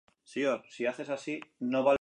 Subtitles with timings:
[0.23, 0.65] Fue capitán en
[1.05, 1.85] sus últimos nueve test matches.